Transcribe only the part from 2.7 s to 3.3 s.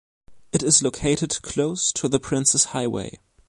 Highway.